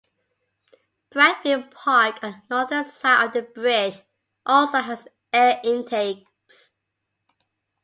Bradfield 1.11 1.69
Park 1.69 2.23
on 2.23 2.31
the 2.31 2.41
northern 2.49 2.83
side 2.83 3.27
of 3.27 3.33
the 3.33 3.43
bridge 3.43 4.01
also 4.43 4.79
has 4.79 5.07
air 5.31 5.61
intakes. 5.63 6.73